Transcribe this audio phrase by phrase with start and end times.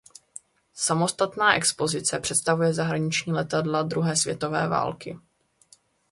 [0.73, 5.17] Samostatná expozice představuje zahraniční letadla druhé světové války.